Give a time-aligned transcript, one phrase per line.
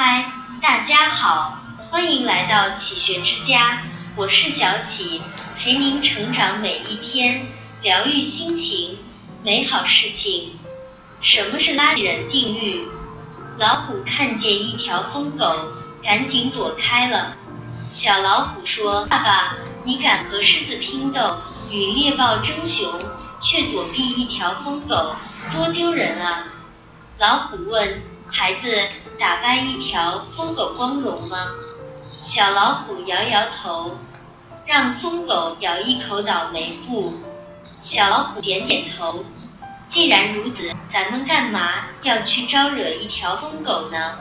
[0.00, 0.30] 嗨，
[0.62, 1.58] 大家好，
[1.90, 3.82] 欢迎来到启学之家，
[4.14, 5.20] 我是小启，
[5.58, 7.44] 陪您成长每一天，
[7.82, 8.96] 疗愈心情，
[9.42, 10.56] 美好事情。
[11.20, 12.86] 什么是垃圾人定律？
[13.58, 15.52] 老虎看见一条疯狗，
[16.04, 17.34] 赶紧躲开了。
[17.90, 21.38] 小老虎说：“爸爸，你敢和狮子拼斗，
[21.72, 22.88] 与猎豹争雄，
[23.40, 25.16] 却躲避一条疯狗，
[25.52, 26.44] 多丢人啊！”
[27.18, 28.00] 老虎问。
[28.30, 28.76] 孩子，
[29.18, 31.46] 打败一条疯狗光荣吗？
[32.20, 33.96] 小老虎摇摇头，
[34.66, 37.14] 让疯狗咬一口倒霉不。
[37.80, 39.24] 小老虎点点头。
[39.88, 44.18] 既然如此，咱们干嘛要去招惹一条疯狗呢？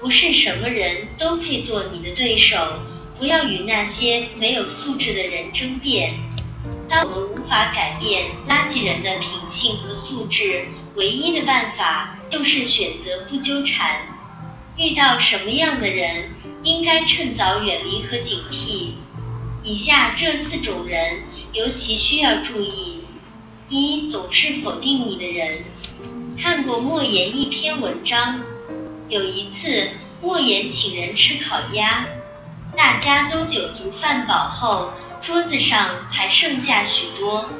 [0.00, 2.56] 不是什么人都配做你的对手，
[3.18, 6.14] 不要与那些没有素质的人争辩。
[6.88, 14.02] 当我们无法改变垃圾人的品性和素质，唯一的办法就是选择不纠缠。
[14.76, 16.30] 遇到什么样的人，
[16.62, 18.92] 应该趁早远离和警惕。
[19.62, 23.04] 以下这四种人尤其需要注意：
[23.68, 25.64] 一、总是否定你的人。
[26.40, 28.40] 看过莫言一篇文章，
[29.08, 29.88] 有一次
[30.22, 32.06] 莫言请人吃烤鸭，
[32.76, 34.90] 大家都酒足饭饱后。
[35.26, 37.50] 桌子上还剩下许多，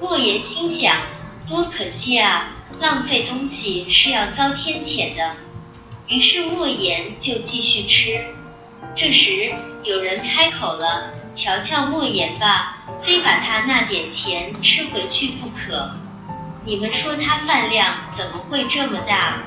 [0.00, 0.96] 莫言心想，
[1.48, 2.48] 多可惜啊，
[2.80, 5.36] 浪费东西是要遭天谴的。
[6.08, 8.24] 于是莫言就继续吃。
[8.96, 9.54] 这时
[9.84, 15.92] 有人开口了，瞧瞧莫言吧，非把他那点钱吃回去不可。
[16.64, 19.44] 你们说他饭量怎么会这么大？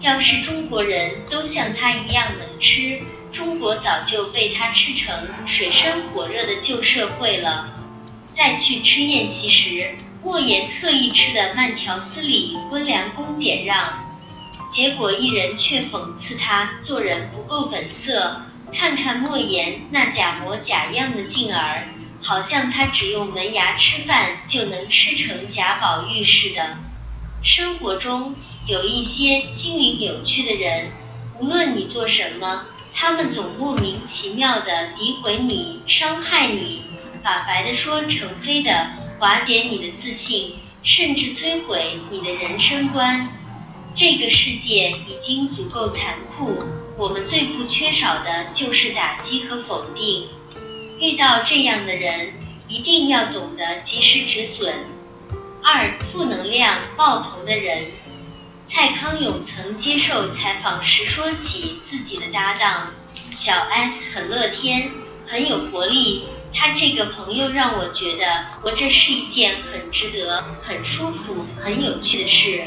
[0.00, 3.00] 要是中国人都像他一样能吃。
[3.32, 7.72] 中国早就被他吃成水深火热的旧社会了。
[8.26, 14.04] 在去吃宴席时，莫言特意吃的慢条斯理、温良恭俭让，
[14.70, 18.42] 结果一人却讽刺他做人不够本色。
[18.72, 21.88] 看看莫言那假模假样的劲儿，
[22.22, 26.78] 好像他只用门牙吃饭就能吃成贾宝玉似的。
[27.42, 28.36] 生活中
[28.66, 30.90] 有一些心理扭曲的人，
[31.40, 32.66] 无论你做什么。
[32.92, 36.82] 他们总莫名其妙的诋毁你、伤害你，
[37.22, 38.90] 把白的说成黑的，
[39.20, 43.28] 瓦解你的自信，甚至摧毁你的人生观。
[43.94, 46.58] 这个世界已经足够残酷，
[46.98, 50.26] 我们最不缺少的就是打击和否定。
[50.98, 52.34] 遇到这样的人，
[52.68, 54.74] 一定要懂得及时止损。
[55.62, 57.84] 二、负能量爆棚的人。
[58.72, 62.92] 蔡康永曾接受采访时说起自己的搭档
[63.32, 64.92] 小 S 很乐天，
[65.26, 66.28] 很有活力。
[66.54, 72.62] 他这个朋友让我觉得活着是一件很值得、很舒服、很有趣的事。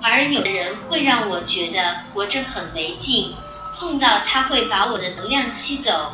[0.00, 3.34] 而有的人会让我觉得活着很没劲，
[3.76, 6.12] 碰到他会把我的能量吸走，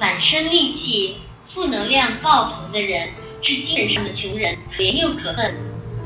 [0.00, 1.18] 满身戾气、
[1.52, 3.10] 负能量爆棚的人，
[3.42, 5.54] 是精神上的穷人，可怜又可恨。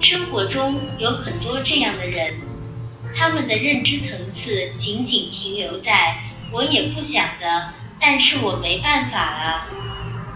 [0.02, 2.34] 生活中有很多这样的人，
[3.16, 6.18] 他们的认知层次仅仅停留在
[6.50, 9.66] 我也不想的，但是我没办法啊。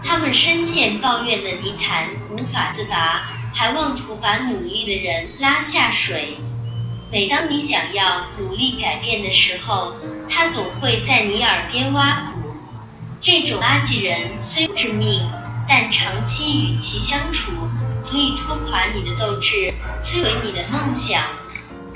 [0.05, 6.37] 他们深陷抱怨的泥潭无法自拔，还妄图把努力的人拉下水。
[7.11, 9.95] 每当你想要努力改变的时候，
[10.29, 12.55] 他总会在你耳边挖苦。
[13.19, 15.29] 这种垃圾人虽致命。
[15.69, 17.51] 但长期与其相处，
[18.09, 21.23] 足以拖垮你的斗志，摧毁你的梦想。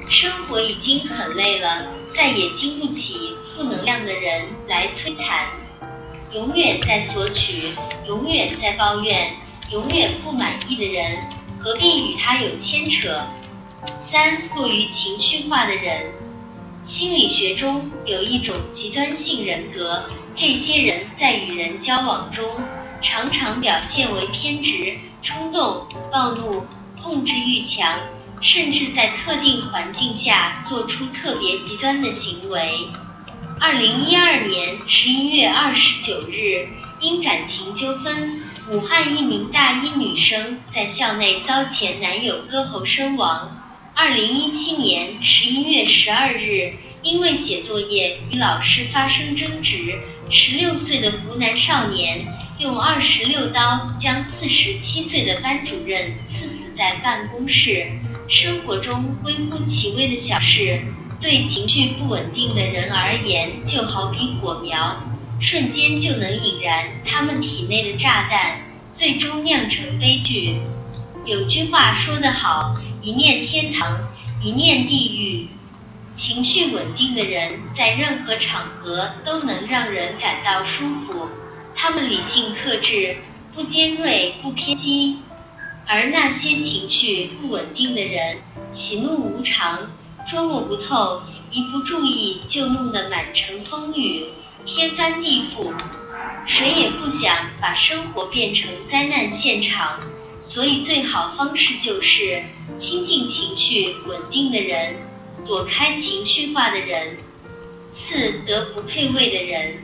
[0.10, 5.48] 生活已经很累了，再也经不起负能量的人来摧残。
[6.34, 7.70] 永远在索取，
[8.06, 9.38] 永远在抱怨，
[9.72, 11.18] 永远不满意的人，
[11.60, 13.22] 何必与他有牵扯？
[13.98, 16.08] 三、过于情绪化的人。
[16.84, 20.04] 心理学中有一种极端性人格，
[20.36, 22.46] 这些人在与人交往中。
[23.02, 26.66] 常常表现为偏执、冲动、暴怒、
[27.02, 28.00] 控制欲强，
[28.42, 32.88] 甚至在特定环境下做出特别极端的行为。
[33.60, 36.68] 二零一二年十一月二十九日，
[37.00, 43.58] 因感情纠纷，武汉一名大一女生在校内遭前男友割喉身亡。
[43.94, 50.00] 二零一七年十一月十二日，因为写作业与老师发生争执，
[50.30, 52.26] 十六岁的湖南少年。
[52.60, 57.88] 用二十六刀将四十七岁的班主任刺死在办公室。
[58.30, 60.80] 生活中微乎其微的小事，
[61.20, 65.02] 对情绪不稳定的人而言，就好比火苗，
[65.40, 68.62] 瞬间就能引燃他们体内的炸弹，
[68.94, 70.58] 最终酿成悲剧。
[71.26, 74.08] 有句话说得好：一念天堂，
[74.44, 75.48] 一念地狱。
[76.14, 81.30] 情绪稳定的人在任何场合都能让人感到舒服。
[81.74, 83.18] 他们理性克制，
[83.56, 85.20] 不尖锐，不偏激。
[85.88, 88.38] 而那些情绪不稳定的人，
[88.72, 89.90] 喜怒无常，
[90.30, 94.28] 捉摸不透，一不注意就弄得满城风雨，
[94.66, 95.74] 天翻地覆。
[96.46, 100.00] 谁也不想把生活变成灾难现场，
[100.42, 102.44] 所以最好方式就是
[102.78, 104.96] 亲近情绪稳定的人，
[105.46, 107.18] 躲开情绪化的人。
[107.90, 109.74] 四德不配位的人，《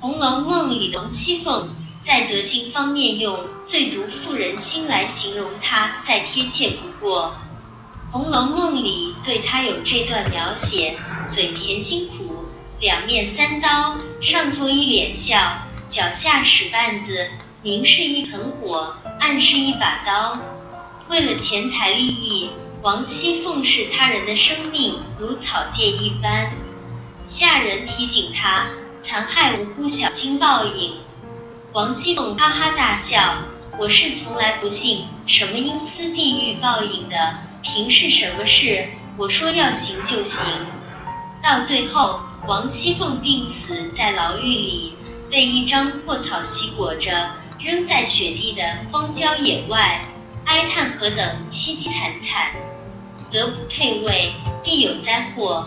[0.00, 1.70] 红楼梦》里王熙凤
[2.02, 7.34] 在德性方面用“最毒妇人心”来形容她，再贴切不过。
[8.12, 10.98] 《红楼梦》里对她有这段描写：
[11.30, 12.44] 嘴甜心苦，
[12.78, 15.62] 两面三刀，上头一脸笑。
[15.88, 17.28] 脚下使绊子，
[17.62, 20.38] 明是一盆火，暗是一把刀。
[21.08, 22.50] 为了钱财利益，
[22.82, 26.50] 王熙凤视他人的生命如草芥一般。
[27.24, 28.70] 下人提醒他，
[29.00, 30.94] 残害无辜，小心报应。
[31.72, 33.44] 王熙凤哈哈大笑
[33.78, 40.44] ：“我是从来不信什么阴司地狱报应的，凭是什么事，我说要行就行。”
[41.40, 42.18] 到最后，
[42.48, 44.94] 王熙凤病死在牢狱里。
[45.30, 50.04] 被一张破草席裹着，扔在雪地的荒郊野外，
[50.44, 52.50] 哀叹何等凄凄惨惨。
[53.32, 54.32] 德不配位，
[54.62, 55.66] 必有灾祸。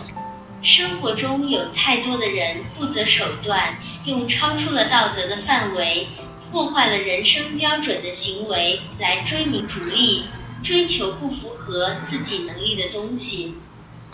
[0.62, 6.06] 生活中有太多的人不择手段，用超出了道德的范围，
[6.50, 10.24] 破坏了人生标准的行为来追名逐利，
[10.62, 13.54] 追求不符合自己能力的东西。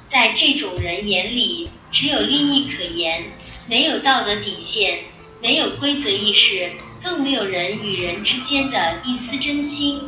[0.07, 3.25] 在这种人眼里，只有利益可言，
[3.69, 5.01] 没有道德底线。
[5.41, 6.71] 没有规则意识，
[7.03, 10.01] 更没有人与人之间的一丝真心，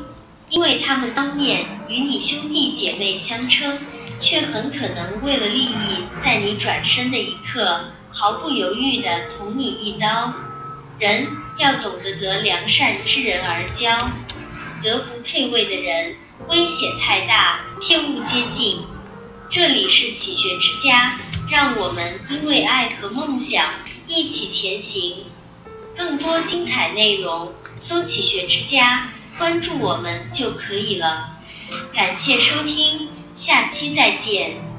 [0.54, 3.76] 因为他们当面与你兄弟姐妹相称，
[4.20, 10.32] 却很可能为了利益，在你转身的一刻，毫不犹豫地捅你一刀。
[11.00, 11.26] 人
[11.58, 13.98] 要懂得择良善之人而交，
[14.80, 16.14] 德不配位的人，
[16.48, 18.78] 危险太大，切勿接近。
[19.50, 21.18] 这里是启学之家，
[21.50, 23.66] 让我们因为爱和梦想。
[24.06, 25.24] 一起前行，
[25.96, 29.08] 更多精彩内容，搜“启学之家”，
[29.38, 31.36] 关注我们就可以了。
[31.94, 34.73] 感谢收听，下期再见。